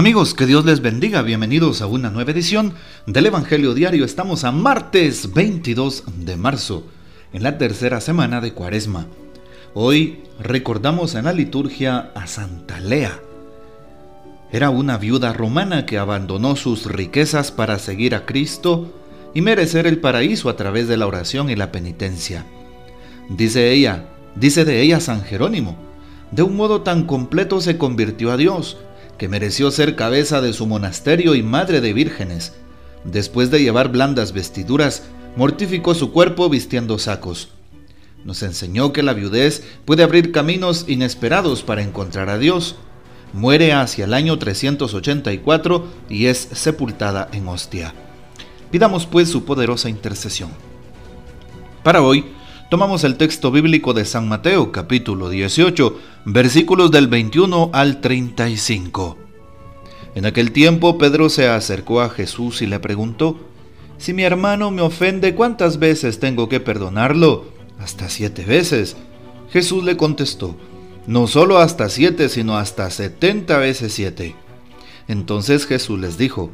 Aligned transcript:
Amigos, 0.00 0.32
que 0.32 0.46
Dios 0.46 0.64
les 0.64 0.80
bendiga. 0.80 1.20
Bienvenidos 1.20 1.82
a 1.82 1.86
una 1.86 2.08
nueva 2.08 2.30
edición 2.30 2.72
del 3.04 3.26
Evangelio 3.26 3.74
Diario. 3.74 4.06
Estamos 4.06 4.44
a 4.44 4.50
martes 4.50 5.34
22 5.34 6.04
de 6.24 6.38
marzo, 6.38 6.86
en 7.34 7.42
la 7.42 7.58
tercera 7.58 8.00
semana 8.00 8.40
de 8.40 8.54
Cuaresma. 8.54 9.08
Hoy 9.74 10.20
recordamos 10.38 11.14
en 11.16 11.26
la 11.26 11.34
liturgia 11.34 12.12
a 12.14 12.26
Santa 12.26 12.80
Lea. 12.80 13.20
Era 14.50 14.70
una 14.70 14.96
viuda 14.96 15.34
romana 15.34 15.84
que 15.84 15.98
abandonó 15.98 16.56
sus 16.56 16.86
riquezas 16.86 17.52
para 17.52 17.78
seguir 17.78 18.14
a 18.14 18.24
Cristo 18.24 18.94
y 19.34 19.42
merecer 19.42 19.86
el 19.86 19.98
paraíso 19.98 20.48
a 20.48 20.56
través 20.56 20.88
de 20.88 20.96
la 20.96 21.06
oración 21.06 21.50
y 21.50 21.56
la 21.56 21.70
penitencia. 21.72 22.46
Dice 23.28 23.70
ella, 23.70 24.06
dice 24.34 24.64
de 24.64 24.80
ella 24.80 24.98
San 24.98 25.22
Jerónimo, 25.24 25.76
de 26.30 26.42
un 26.42 26.56
modo 26.56 26.80
tan 26.80 27.04
completo 27.04 27.60
se 27.60 27.76
convirtió 27.76 28.32
a 28.32 28.38
Dios 28.38 28.78
que 29.20 29.28
mereció 29.28 29.70
ser 29.70 29.96
cabeza 29.96 30.40
de 30.40 30.54
su 30.54 30.66
monasterio 30.66 31.34
y 31.34 31.42
madre 31.42 31.82
de 31.82 31.92
vírgenes. 31.92 32.54
Después 33.04 33.50
de 33.50 33.60
llevar 33.60 33.90
blandas 33.90 34.32
vestiduras, 34.32 35.02
mortificó 35.36 35.94
su 35.94 36.10
cuerpo 36.10 36.48
vistiendo 36.48 36.98
sacos. 36.98 37.50
Nos 38.24 38.42
enseñó 38.42 38.94
que 38.94 39.02
la 39.02 39.12
viudez 39.12 39.62
puede 39.84 40.04
abrir 40.04 40.32
caminos 40.32 40.86
inesperados 40.88 41.62
para 41.62 41.82
encontrar 41.82 42.30
a 42.30 42.38
Dios. 42.38 42.76
Muere 43.34 43.74
hacia 43.74 44.06
el 44.06 44.14
año 44.14 44.38
384 44.38 45.86
y 46.08 46.24
es 46.24 46.48
sepultada 46.52 47.28
en 47.34 47.46
Ostia. 47.46 47.92
Pidamos 48.70 49.04
pues 49.04 49.28
su 49.28 49.44
poderosa 49.44 49.90
intercesión. 49.90 50.48
Para 51.82 52.00
hoy, 52.00 52.24
tomamos 52.70 53.04
el 53.04 53.18
texto 53.18 53.50
bíblico 53.50 53.92
de 53.92 54.06
San 54.06 54.28
Mateo 54.28 54.72
capítulo 54.72 55.28
18, 55.28 56.00
versículos 56.24 56.90
del 56.90 57.08
21 57.08 57.70
al 57.72 58.00
35. 58.00 59.16
En 60.14 60.26
aquel 60.26 60.52
tiempo 60.52 60.98
Pedro 60.98 61.28
se 61.28 61.48
acercó 61.48 62.00
a 62.00 62.10
Jesús 62.10 62.62
y 62.62 62.66
le 62.66 62.80
preguntó, 62.80 63.38
Si 63.98 64.12
mi 64.12 64.22
hermano 64.22 64.70
me 64.70 64.82
ofende, 64.82 65.34
¿cuántas 65.34 65.78
veces 65.78 66.18
tengo 66.18 66.48
que 66.48 66.60
perdonarlo? 66.60 67.46
Hasta 67.78 68.08
siete 68.08 68.44
veces. 68.44 68.96
Jesús 69.50 69.84
le 69.84 69.96
contestó, 69.96 70.56
No 71.06 71.26
solo 71.26 71.58
hasta 71.58 71.88
siete, 71.88 72.28
sino 72.28 72.56
hasta 72.56 72.90
setenta 72.90 73.58
veces 73.58 73.94
siete. 73.94 74.34
Entonces 75.08 75.66
Jesús 75.66 75.98
les 75.98 76.18
dijo, 76.18 76.50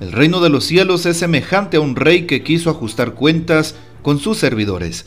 El 0.00 0.12
reino 0.12 0.40
de 0.40 0.50
los 0.50 0.64
cielos 0.64 1.06
es 1.06 1.16
semejante 1.16 1.78
a 1.78 1.80
un 1.80 1.96
rey 1.96 2.26
que 2.26 2.42
quiso 2.42 2.70
ajustar 2.70 3.14
cuentas 3.14 3.76
con 4.02 4.18
sus 4.18 4.38
servidores. 4.38 5.06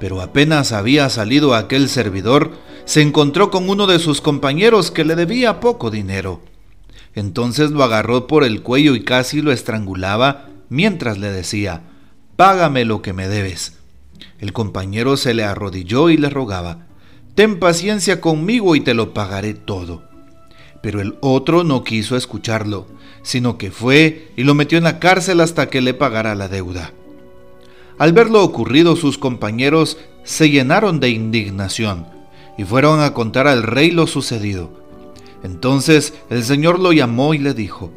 Pero 0.00 0.20
apenas 0.20 0.72
había 0.72 1.08
salido 1.10 1.54
aquel 1.54 1.88
servidor, 1.88 2.52
se 2.84 3.02
encontró 3.02 3.50
con 3.50 3.68
uno 3.68 3.86
de 3.86 3.98
sus 3.98 4.20
compañeros 4.20 4.90
que 4.90 5.04
le 5.04 5.16
debía 5.16 5.60
poco 5.60 5.90
dinero. 5.90 6.40
Entonces 7.14 7.70
lo 7.70 7.82
agarró 7.82 8.26
por 8.26 8.44
el 8.44 8.62
cuello 8.62 8.94
y 8.94 9.02
casi 9.02 9.42
lo 9.42 9.52
estrangulaba 9.52 10.48
mientras 10.68 11.18
le 11.18 11.30
decía, 11.30 11.82
Págame 12.36 12.84
lo 12.84 13.02
que 13.02 13.12
me 13.12 13.28
debes. 13.28 13.78
El 14.38 14.52
compañero 14.52 15.16
se 15.16 15.34
le 15.34 15.42
arrodilló 15.42 16.10
y 16.10 16.16
le 16.16 16.30
rogaba, 16.30 16.86
Ten 17.34 17.58
paciencia 17.58 18.20
conmigo 18.20 18.74
y 18.76 18.80
te 18.80 18.94
lo 18.94 19.14
pagaré 19.14 19.54
todo. 19.54 20.04
Pero 20.82 21.00
el 21.00 21.16
otro 21.20 21.64
no 21.64 21.84
quiso 21.84 22.16
escucharlo, 22.16 22.86
sino 23.22 23.58
que 23.58 23.70
fue 23.70 24.32
y 24.36 24.44
lo 24.44 24.54
metió 24.54 24.78
en 24.78 24.84
la 24.84 24.98
cárcel 24.98 25.40
hasta 25.40 25.68
que 25.68 25.80
le 25.80 25.94
pagara 25.94 26.34
la 26.34 26.48
deuda. 26.48 26.92
Al 27.98 28.12
ver 28.12 28.30
lo 28.30 28.44
ocurrido, 28.44 28.94
sus 28.96 29.18
compañeros 29.18 29.98
se 30.22 30.50
llenaron 30.50 31.00
de 31.00 31.10
indignación 31.10 32.06
y 32.56 32.64
fueron 32.64 33.00
a 33.00 33.12
contar 33.12 33.48
al 33.48 33.62
rey 33.62 33.90
lo 33.90 34.06
sucedido. 34.06 34.70
Entonces 35.42 36.14
el 36.30 36.44
Señor 36.44 36.78
lo 36.78 36.92
llamó 36.92 37.34
y 37.34 37.38
le 37.38 37.54
dijo, 37.54 37.90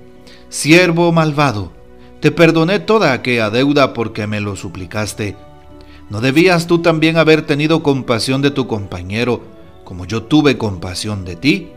Siervo 0.49 1.11
malvado, 1.11 1.71
te 2.19 2.31
perdoné 2.31 2.79
toda 2.79 3.13
aquella 3.13 3.49
deuda 3.49 3.93
porque 3.93 4.27
me 4.27 4.41
lo 4.41 4.55
suplicaste. 4.55 5.35
¿No 6.09 6.19
debías 6.19 6.67
tú 6.67 6.79
también 6.79 7.17
haber 7.17 7.43
tenido 7.43 7.83
compasión 7.83 8.41
de 8.41 8.51
tu 8.51 8.67
compañero, 8.67 9.41
como 9.83 10.05
yo 10.05 10.23
tuve 10.23 10.57
compasión 10.57 11.25
de 11.25 11.35
ti? 11.35 11.69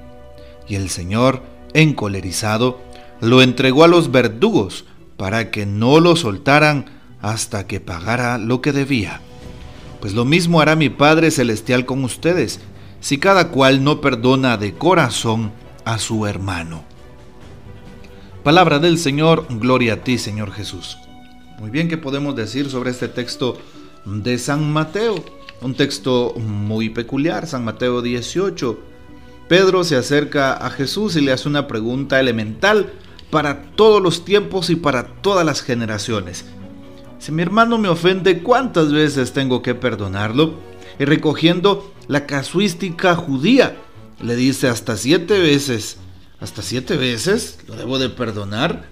Y 0.66 0.74
el 0.74 0.88
Señor, 0.88 1.42
encolerizado, 1.72 2.80
lo 3.20 3.42
entregó 3.42 3.84
a 3.84 3.88
los 3.88 4.10
verdugos 4.10 4.86
para 5.16 5.50
que 5.50 5.66
no 5.66 6.00
lo 6.00 6.16
soltaran 6.16 6.86
hasta 7.24 7.66
que 7.66 7.80
pagara 7.80 8.36
lo 8.36 8.60
que 8.60 8.72
debía. 8.72 9.22
Pues 10.00 10.12
lo 10.12 10.26
mismo 10.26 10.60
hará 10.60 10.76
mi 10.76 10.90
Padre 10.90 11.30
Celestial 11.30 11.86
con 11.86 12.04
ustedes, 12.04 12.60
si 13.00 13.16
cada 13.16 13.48
cual 13.48 13.82
no 13.82 14.02
perdona 14.02 14.58
de 14.58 14.74
corazón 14.74 15.50
a 15.86 15.98
su 15.98 16.26
hermano. 16.26 16.84
Palabra 18.42 18.78
del 18.78 18.98
Señor, 18.98 19.46
gloria 19.48 19.94
a 19.94 19.96
ti 20.04 20.18
Señor 20.18 20.52
Jesús. 20.52 20.98
Muy 21.58 21.70
bien, 21.70 21.88
¿qué 21.88 21.96
podemos 21.96 22.36
decir 22.36 22.68
sobre 22.68 22.90
este 22.90 23.08
texto 23.08 23.56
de 24.04 24.36
San 24.36 24.70
Mateo? 24.70 25.24
Un 25.62 25.74
texto 25.74 26.34
muy 26.36 26.90
peculiar, 26.90 27.46
San 27.46 27.64
Mateo 27.64 28.02
18. 28.02 28.78
Pedro 29.48 29.82
se 29.82 29.96
acerca 29.96 30.52
a 30.52 30.68
Jesús 30.68 31.16
y 31.16 31.22
le 31.22 31.32
hace 31.32 31.48
una 31.48 31.66
pregunta 31.66 32.20
elemental 32.20 32.92
para 33.30 33.62
todos 33.62 34.02
los 34.02 34.26
tiempos 34.26 34.68
y 34.68 34.76
para 34.76 35.06
todas 35.06 35.46
las 35.46 35.62
generaciones. 35.62 36.44
Si 37.24 37.32
mi 37.32 37.40
hermano 37.40 37.78
me 37.78 37.88
ofende, 37.88 38.42
¿cuántas 38.42 38.92
veces 38.92 39.32
tengo 39.32 39.62
que 39.62 39.74
perdonarlo? 39.74 40.56
Y 40.98 41.06
recogiendo 41.06 41.90
la 42.06 42.26
casuística 42.26 43.16
judía, 43.16 43.78
le 44.20 44.36
dice 44.36 44.68
hasta 44.68 44.98
siete 44.98 45.38
veces. 45.38 45.96
¿Hasta 46.38 46.60
siete 46.60 46.98
veces? 46.98 47.60
¿Lo 47.66 47.76
debo 47.76 47.98
de 47.98 48.10
perdonar? 48.10 48.90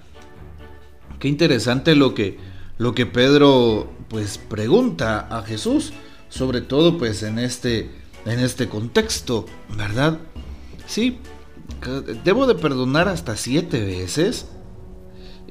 Qué 1.19 1.29
interesante 1.29 1.95
lo 1.95 2.15
que, 2.15 2.39
lo 2.79 2.95
que 2.95 3.05
Pedro 3.05 3.93
pues 4.09 4.39
pregunta 4.39 5.29
a 5.31 5.43
Jesús, 5.43 5.93
sobre 6.31 6.63
todo 6.63 6.97
pues 6.97 7.23
en 7.25 7.39
este, 7.39 7.91
en 8.25 8.41
este 8.41 8.67
contexto, 8.67 9.45
¿verdad? 9.77 10.21
Sí, 10.87 11.19
debo 12.25 12.47
de 12.47 12.55
perdonar 12.55 13.09
hasta 13.09 13.37
siete 13.37 13.85
veces. 13.85 14.47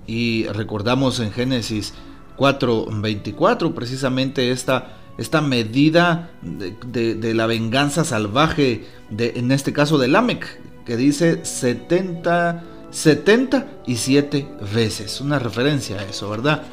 Y 0.08 0.48
recordamos 0.48 1.20
en 1.20 1.32
Génesis 1.32 1.94
4.24, 2.38 3.74
precisamente 3.74 4.52
esta, 4.52 4.98
esta 5.18 5.42
medida 5.42 6.32
de, 6.42 7.34
la 7.34 7.46
venganza 7.46 8.04
salvaje, 8.04 8.86
de, 9.10 9.34
en 9.36 9.52
este 9.52 9.74
caso 9.74 9.98
de 9.98 10.08
Lamec, 10.08 10.60
que 10.86 10.98
dice 10.98 11.46
70, 11.46 12.64
77 12.92 14.48
veces, 14.74 15.22
una 15.22 15.40
referencia 15.40 16.00
a 16.00 16.04
eso, 16.04 16.30
¿verdad? 16.30 16.64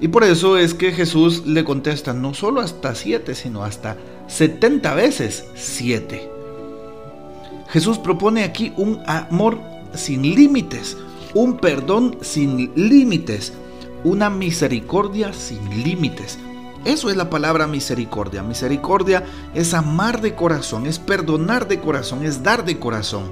Y 0.00 0.08
por 0.08 0.24
eso 0.24 0.56
es 0.56 0.72
que 0.72 0.92
Jesús 0.92 1.46
le 1.46 1.62
contesta 1.64 2.14
no 2.14 2.32
solo 2.32 2.60
hasta 2.60 2.94
7, 2.94 3.34
sino 3.34 3.64
hasta 3.64 3.96
70 4.28 4.94
veces 4.94 5.44
7. 5.54 6.30
Jesús 7.68 7.98
propone 7.98 8.44
aquí 8.44 8.72
un 8.76 9.02
amor 9.06 9.60
sin 9.94 10.22
límites, 10.22 10.96
un 11.34 11.58
perdón 11.58 12.18
sin 12.22 12.72
límites, 12.74 13.52
una 14.04 14.30
misericordia 14.30 15.32
sin 15.32 15.82
límites. 15.82 16.38
Eso 16.84 17.10
es 17.10 17.16
la 17.16 17.28
palabra 17.28 17.66
misericordia. 17.66 18.42
Misericordia 18.42 19.24
es 19.54 19.74
amar 19.74 20.22
de 20.22 20.34
corazón, 20.34 20.86
es 20.86 20.98
perdonar 20.98 21.68
de 21.68 21.80
corazón, 21.80 22.24
es 22.24 22.42
dar 22.42 22.64
de 22.64 22.78
corazón. 22.78 23.30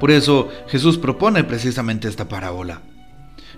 Por 0.00 0.10
eso 0.10 0.48
Jesús 0.66 0.98
propone 0.98 1.44
precisamente 1.44 2.08
esta 2.08 2.28
parábola. 2.28 2.80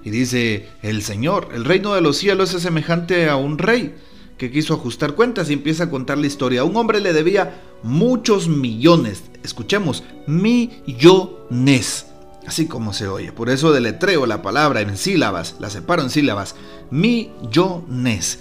Y 0.04 0.10
dice 0.10 0.68
el 0.82 1.02
Señor, 1.02 1.48
el 1.54 1.64
reino 1.64 1.94
de 1.94 2.00
los 2.00 2.18
cielos 2.18 2.52
es 2.52 2.62
semejante 2.62 3.28
a 3.30 3.36
un 3.36 3.56
rey 3.58 3.94
que 4.36 4.50
quiso 4.50 4.74
ajustar 4.74 5.14
cuentas 5.14 5.48
y 5.48 5.52
empieza 5.52 5.84
a 5.84 5.90
contar 5.90 6.18
la 6.18 6.26
historia. 6.26 6.64
Un 6.64 6.76
hombre 6.76 7.00
le 7.00 7.12
debía 7.12 7.62
muchos 7.82 8.48
millones, 8.48 9.22
escuchemos, 9.44 10.02
millones 10.26 12.11
así 12.46 12.66
como 12.66 12.92
se 12.92 13.08
oye. 13.08 13.32
Por 13.32 13.50
eso 13.50 13.72
deletreo 13.72 14.26
la 14.26 14.42
palabra 14.42 14.80
en 14.80 14.96
sílabas, 14.96 15.56
la 15.58 15.70
separo 15.70 16.02
en 16.02 16.10
sílabas. 16.10 16.54
Millones. 16.90 18.40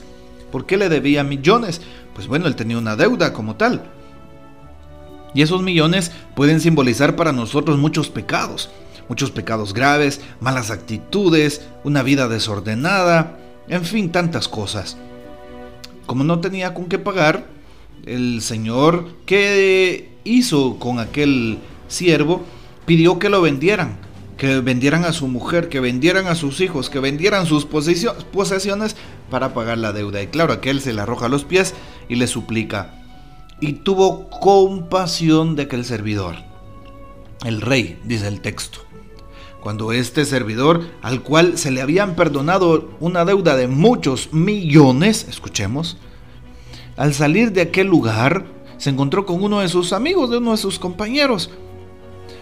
¿Por 0.51 0.65
qué 0.65 0.77
le 0.77 0.89
debía 0.89 1.23
millones? 1.23 1.81
Pues 2.13 2.27
bueno, 2.27 2.47
él 2.47 2.55
tenía 2.55 2.77
una 2.77 2.95
deuda 2.95 3.33
como 3.33 3.55
tal. 3.55 3.83
Y 5.33 5.41
esos 5.41 5.61
millones 5.61 6.11
pueden 6.35 6.59
simbolizar 6.59 7.15
para 7.15 7.31
nosotros 7.31 7.77
muchos 7.77 8.09
pecados, 8.09 8.69
muchos 9.07 9.31
pecados 9.31 9.73
graves, 9.73 10.19
malas 10.41 10.71
actitudes, 10.71 11.61
una 11.83 12.03
vida 12.03 12.27
desordenada, 12.27 13.37
en 13.69 13.85
fin, 13.85 14.11
tantas 14.11 14.49
cosas. 14.49 14.97
Como 16.05 16.25
no 16.25 16.39
tenía 16.41 16.73
con 16.73 16.87
qué 16.87 16.99
pagar, 16.99 17.45
el 18.05 18.41
Señor, 18.41 19.07
¿qué 19.25 20.09
hizo 20.25 20.77
con 20.79 20.99
aquel 20.99 21.59
siervo? 21.87 22.43
Pidió 22.91 23.19
que 23.19 23.29
lo 23.29 23.41
vendieran, 23.41 23.95
que 24.35 24.59
vendieran 24.59 25.05
a 25.05 25.13
su 25.13 25.29
mujer, 25.29 25.69
que 25.69 25.79
vendieran 25.79 26.27
a 26.27 26.35
sus 26.35 26.59
hijos, 26.59 26.89
que 26.89 26.99
vendieran 26.99 27.45
sus 27.45 27.65
posesiones 27.65 28.97
para 29.29 29.53
pagar 29.53 29.77
la 29.77 29.93
deuda. 29.93 30.21
Y 30.21 30.27
claro, 30.27 30.51
aquel 30.51 30.81
se 30.81 30.91
le 30.91 30.99
arroja 30.99 31.27
a 31.27 31.29
los 31.29 31.45
pies 31.45 31.73
y 32.09 32.15
le 32.15 32.27
suplica. 32.27 33.01
Y 33.61 33.75
tuvo 33.85 34.29
compasión 34.29 35.55
de 35.55 35.63
aquel 35.63 35.85
servidor. 35.85 36.35
El 37.45 37.61
rey, 37.61 37.97
dice 38.03 38.27
el 38.27 38.41
texto. 38.41 38.79
Cuando 39.61 39.93
este 39.93 40.25
servidor, 40.25 40.83
al 41.01 41.21
cual 41.21 41.57
se 41.57 41.71
le 41.71 41.81
habían 41.81 42.17
perdonado 42.17 42.89
una 42.99 43.23
deuda 43.23 43.55
de 43.55 43.69
muchos 43.69 44.33
millones, 44.33 45.27
escuchemos, 45.29 45.95
al 46.97 47.13
salir 47.13 47.53
de 47.53 47.61
aquel 47.61 47.87
lugar, 47.87 48.47
se 48.77 48.89
encontró 48.89 49.25
con 49.25 49.41
uno 49.41 49.61
de 49.61 49.69
sus 49.69 49.93
amigos, 49.93 50.29
de 50.29 50.39
uno 50.39 50.51
de 50.51 50.57
sus 50.57 50.77
compañeros. 50.77 51.51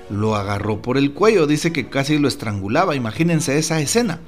Lo 0.09 0.35
agarró 0.35 0.81
por 0.81 0.97
el 0.97 1.13
cuello, 1.13 1.47
dice 1.47 1.71
que 1.71 1.89
casi 1.89 2.17
lo 2.17 2.27
estrangulaba, 2.27 2.95
imagínense 2.95 3.57
esa 3.57 3.79
escena. 3.79 4.19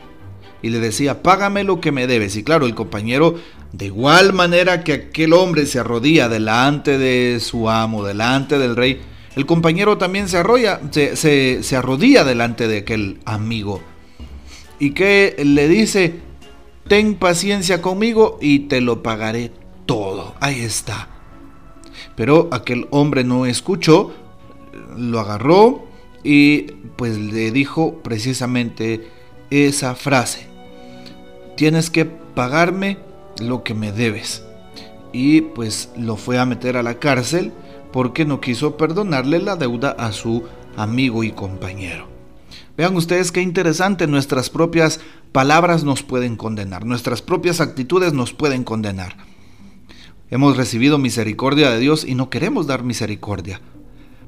Y 0.62 0.70
le 0.70 0.80
decía, 0.80 1.24
págame 1.24 1.64
lo 1.64 1.82
que 1.82 1.92
me 1.92 2.06
debes. 2.06 2.36
Y 2.36 2.44
claro, 2.44 2.68
el 2.68 2.76
compañero, 2.76 3.36
de 3.74 3.88
igual 3.88 4.34
manera 4.34 4.84
que 4.84 4.94
aquel 4.94 5.34
hombre 5.34 5.66
se 5.66 5.80
arrodilla 5.80 6.30
delante 6.30 6.98
de 7.00 7.40
su 7.40 7.70
amo, 7.70 8.04
delante 8.04 8.60
del 8.60 8.76
rey, 8.76 9.02
el 9.36 9.46
compañero 9.46 9.98
también 9.98 10.28
se, 10.28 10.38
arrolla, 10.38 10.80
se, 10.92 11.64
se 11.64 11.76
arrodilla 11.76 12.24
delante 12.24 12.68
de 12.68 12.80
aquel 12.80 13.20
amigo. 13.26 13.82
Y 14.78 14.92
que 14.92 15.36
le 15.44 15.68
dice, 15.68 16.20
ten 16.88 17.16
paciencia 17.16 17.82
conmigo 17.82 18.38
y 18.42 18.60
te 18.68 18.82
lo 18.82 19.02
pagaré 19.02 19.52
todo. 19.86 20.36
Ahí 20.42 20.62
está. 20.62 21.08
Pero 22.16 22.50
aquel 22.52 22.88
hombre 22.92 23.24
no 23.24 23.46
escuchó, 23.46 24.14
lo 24.98 25.20
agarró 25.20 25.86
y 26.24 26.64
pues 26.96 27.18
le 27.18 27.52
dijo 27.52 27.96
precisamente 28.04 29.08
esa 29.50 29.96
frase. 29.96 30.48
Tienes 31.56 31.90
que 31.90 32.06
pagarme 32.06 32.98
lo 33.40 33.64
que 33.64 33.74
me 33.74 33.92
debes. 33.92 34.44
Y 35.14 35.42
pues 35.42 35.90
lo 35.98 36.16
fue 36.16 36.40
a 36.40 36.46
meter 36.46 36.78
a 36.78 36.84
la 36.84 37.00
cárcel 37.00 37.52
porque 37.92 38.26
no 38.26 38.40
quiso 38.40 38.78
perdonarle 38.78 39.40
la 39.40 39.58
deuda 39.58 39.92
a 39.92 40.12
su 40.12 40.44
amigo 40.78 41.24
y 41.24 41.32
compañero. 41.32 42.08
Vean 42.78 42.96
ustedes 42.96 43.32
qué 43.32 43.42
interesante, 43.42 44.08
nuestras 44.08 44.50
propias 44.50 45.02
palabras 45.34 45.84
nos 45.84 46.04
pueden 46.04 46.38
condenar, 46.38 46.86
nuestras 46.86 47.22
propias 47.22 47.60
actitudes 47.60 48.14
nos 48.14 48.34
pueden 48.34 48.64
condenar. 48.64 49.18
Hemos 50.30 50.56
recibido 50.56 50.98
misericordia 50.98 51.70
de 51.72 51.80
Dios 51.80 52.06
y 52.06 52.16
no 52.16 52.30
queremos 52.30 52.68
dar 52.68 52.84
misericordia. 52.84 53.60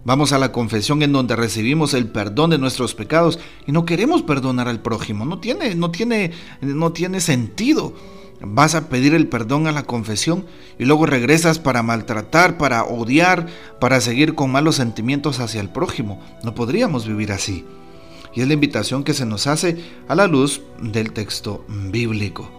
Vamos 0.05 0.33
a 0.33 0.37
la 0.37 0.51
confesión 0.51 1.01
en 1.01 1.13
donde 1.13 1.35
recibimos 1.35 1.93
el 1.93 2.07
perdón 2.07 2.49
de 2.49 2.57
nuestros 2.57 2.93
pecados 2.93 3.39
y 3.65 3.71
no 3.71 3.85
queremos 3.85 4.21
perdonar 4.21 4.67
al 4.67 4.81
prójimo. 4.81 5.25
No 5.25 5.39
tiene, 5.39 5.75
no 5.75 5.91
tiene, 5.91 6.31
no 6.61 6.91
tiene 6.91 7.21
sentido. 7.21 7.93
Vas 8.41 8.75
a 8.75 8.89
pedir 8.89 9.13
el 9.13 9.29
perdón 9.29 9.67
a 9.67 9.71
la 9.71 9.83
confesión 9.83 10.45
y 10.77 10.83
luego 10.83 11.05
regresas 11.05 11.59
para 11.59 11.83
maltratar, 11.83 12.57
para 12.57 12.83
odiar, 12.83 13.47
para 13.79 14.01
seguir 14.01 14.35
con 14.35 14.51
malos 14.51 14.75
sentimientos 14.75 15.39
hacia 15.39 15.61
el 15.61 15.69
prójimo. 15.69 16.21
No 16.43 16.53
podríamos 16.53 17.07
vivir 17.07 17.31
así. 17.31 17.65
Y 18.35 18.41
es 18.41 18.47
la 18.47 18.55
invitación 18.55 19.05
que 19.05 19.13
se 19.13 19.25
nos 19.25 19.47
hace 19.47 19.77
a 20.09 20.15
la 20.15 20.27
luz 20.27 20.61
del 20.81 21.13
texto 21.13 21.63
bíblico. 21.69 22.51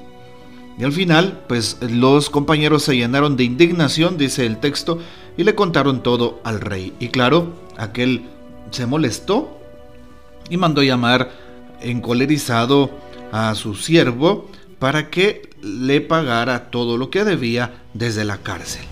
Y 0.79 0.85
al 0.85 0.93
final, 0.93 1.45
pues 1.49 1.79
los 1.83 2.31
compañeros 2.31 2.83
se 2.83 2.97
llenaron 2.97 3.37
de 3.37 3.45
indignación, 3.45 4.17
dice 4.17 4.47
el 4.47 4.59
texto, 4.59 4.99
y 5.37 5.45
le 5.45 5.55
contaron 5.55 6.03
todo 6.03 6.41
al 6.45 6.61
rey. 6.61 6.93
Y 6.99 7.09
claro, 7.09 7.55
aquel 7.77 8.23
se 8.71 8.87
molestó 8.87 9.61
y 10.51 10.57
mandó 10.57 10.83
llamar 10.83 11.31
encolerizado 11.81 12.91
a 13.33 13.55
su 13.55 13.75
siervo 13.75 14.49
para 14.79 15.11
que 15.11 15.51
le 15.63 16.01
pagara 16.01 16.71
todo 16.71 16.97
lo 16.97 17.11
que 17.11 17.25
debía 17.25 17.83
desde 17.95 18.25
la 18.25 18.39
cárcel. 18.39 18.85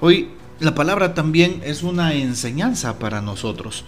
Hoy 0.00 0.30
la 0.60 0.74
palabra 0.74 1.14
también 1.14 1.60
es 1.64 1.82
una 1.82 2.14
enseñanza 2.14 2.98
para 2.98 3.20
nosotros 3.20 3.84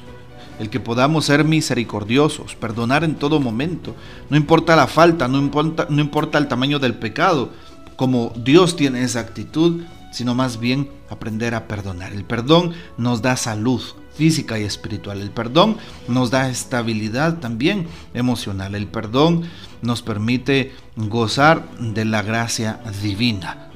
el 0.60 0.68
que 0.68 0.78
podamos 0.78 1.24
ser 1.24 1.42
misericordiosos, 1.42 2.54
perdonar 2.54 3.02
en 3.02 3.14
todo 3.14 3.40
momento. 3.40 3.96
No 4.28 4.36
importa 4.36 4.76
la 4.76 4.86
falta, 4.86 5.26
no 5.26 5.38
importa, 5.38 5.86
no 5.88 6.02
importa 6.02 6.36
el 6.36 6.48
tamaño 6.48 6.78
del 6.78 6.94
pecado, 6.94 7.48
como 7.96 8.30
Dios 8.36 8.76
tiene 8.76 9.02
esa 9.02 9.20
actitud, 9.20 9.80
sino 10.10 10.34
más 10.34 10.58
bien 10.60 10.90
aprender 11.08 11.54
a 11.54 11.68
perdonar. 11.68 12.12
El 12.12 12.24
perdón 12.24 12.72
nos 12.96 13.22
da 13.22 13.36
salud 13.36 13.82
física 14.14 14.58
y 14.58 14.64
espiritual. 14.64 15.20
El 15.20 15.30
perdón 15.30 15.76
nos 16.08 16.30
da 16.30 16.48
estabilidad 16.48 17.38
también 17.38 17.86
emocional. 18.14 18.74
El 18.74 18.86
perdón 18.86 19.44
nos 19.82 20.02
permite 20.02 20.72
gozar 20.96 21.70
de 21.78 22.04
la 22.04 22.22
gracia 22.22 22.80
divina. 23.02 23.70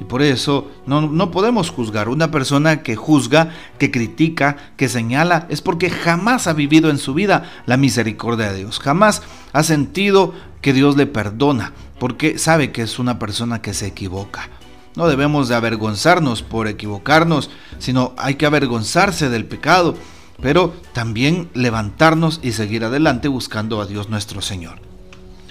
Y 0.00 0.04
por 0.04 0.22
eso 0.22 0.70
no, 0.86 1.30
podemos 1.30 1.68
juzgar. 1.68 2.08
Una 2.08 2.30
persona 2.30 2.82
que 2.82 2.96
juzga, 2.96 3.50
que 3.78 3.90
critica, 3.90 4.56
que 4.78 4.88
señala, 4.88 5.46
es 5.50 5.60
porque 5.60 5.90
jamás 5.90 6.46
ha 6.46 6.54
vivido 6.54 6.88
en 6.88 6.96
su 6.96 7.12
vida 7.12 7.50
la 7.66 7.76
misericordia 7.76 8.50
de 8.50 8.60
Dios. 8.60 8.78
Jamás 8.78 9.22
ha 9.52 9.62
sentido 9.62 10.32
que 10.62 10.72
Dios 10.72 10.96
le 10.96 11.06
perdona, 11.06 11.74
porque 11.98 12.38
sabe 12.38 12.72
que 12.72 12.80
es 12.80 12.98
una 12.98 13.18
persona 13.18 13.60
que 13.60 13.74
se 13.74 13.88
equivoca. 13.88 14.48
No 14.96 15.08
debemos 15.08 15.48
de 15.48 15.54
avergonzarnos 15.54 16.42
por 16.42 16.68
equivocarnos, 16.68 17.50
sino 17.78 18.14
hay 18.16 18.34
que 18.34 18.46
avergonzarse 18.46 19.28
del 19.28 19.46
pecado, 19.46 19.94
pero 20.42 20.74
también 20.92 21.48
levantarnos 21.54 22.40
y 22.42 22.52
seguir 22.52 22.84
adelante 22.84 23.28
buscando 23.28 23.80
a 23.80 23.86
Dios 23.86 24.08
nuestro 24.08 24.40
Señor 24.40 24.90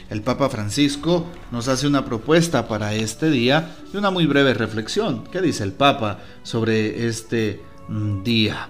el 0.10 0.22
Papa 0.24 0.50
Francisco 0.50 1.26
nos 1.52 1.68
hace 1.68 1.88
una 1.88 2.06
propuesta 2.06 2.68
para 2.68 2.94
este 2.96 3.30
día 3.30 3.76
y 3.94 3.98
una 3.98 4.10
muy 4.10 4.26
breve 4.26 4.54
reflexión. 4.54 5.24
¿Qué 5.32 5.42
dice 5.42 5.64
el 5.64 5.72
Papa 5.72 6.20
sobre 6.44 7.08
este 7.08 7.62
mm, 7.88 8.24
día? 8.24 8.70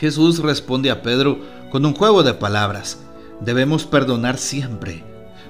Jesús 0.00 0.40
responde 0.40 0.90
a 0.90 1.02
Pedro 1.02 1.38
con 1.70 1.86
un 1.86 1.94
juego 1.94 2.22
de 2.22 2.34
palabras. 2.34 2.98
Debemos 3.40 3.86
perdonar 3.86 4.36
siempre. 4.36 5.02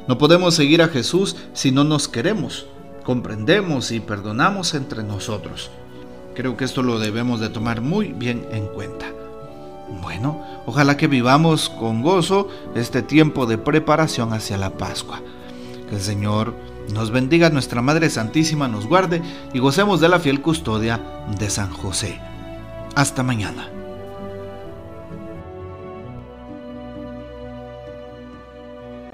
No 0.07 0.17
podemos 0.17 0.55
seguir 0.55 0.81
a 0.81 0.89
Jesús 0.89 1.37
si 1.53 1.73
no 1.73 1.83
nos 1.83 2.07
queremos, 2.07 2.67
comprendemos 3.09 3.91
y 3.91 4.01
perdonamos 4.01 4.75
entre 4.75 5.03
nosotros. 5.03 5.71
Creo 6.35 6.59
que 6.59 6.67
esto 6.67 6.83
lo 6.83 6.99
debemos 6.99 7.41
de 7.41 7.49
tomar 7.49 7.81
muy 7.81 8.09
bien 8.09 8.47
en 8.53 8.67
cuenta. 8.67 9.07
Bueno, 10.03 10.45
ojalá 10.67 10.99
que 10.99 11.07
vivamos 11.07 11.71
con 11.71 12.03
gozo 12.03 12.49
este 12.75 13.01
tiempo 13.01 13.47
de 13.47 13.57
preparación 13.57 14.35
hacia 14.35 14.59
la 14.59 14.77
Pascua. 14.77 15.23
Que 15.89 15.97
el 15.97 16.03
Señor 16.03 16.53
nos 16.93 17.11
bendiga, 17.11 17.49
nuestra 17.49 17.81
Madre 17.81 18.11
Santísima 18.11 18.69
nos 18.69 18.87
guarde 18.87 19.23
y 19.55 19.59
gocemos 19.59 20.01
de 20.01 20.11
la 20.11 20.21
fiel 20.21 20.43
custodia 20.43 21.01
de 21.39 21.49
San 21.49 21.71
José. 21.71 22.21
Hasta 22.95 23.23
mañana. 23.23 23.78